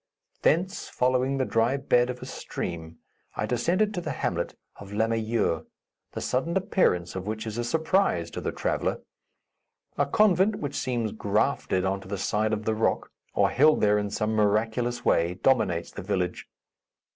[0.41, 2.97] Thence, following the dry bed of a stream,
[3.35, 5.67] I descended to the hamlet of Lamayure,
[6.13, 9.03] the sudden appearance of which is a surprise to the traveller.
[9.99, 14.09] A convent, which seems grafted on the side of the rock, or held there in
[14.09, 16.47] some miraculous way, dominates the village.